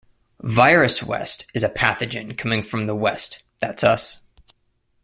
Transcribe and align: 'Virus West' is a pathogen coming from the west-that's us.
'Virus 0.41 1.03
West' 1.03 1.45
is 1.53 1.61
a 1.61 1.69
pathogen 1.69 2.35
coming 2.35 2.63
from 2.63 2.87
the 2.87 2.95
west-that's 2.95 3.83
us. 3.83 4.21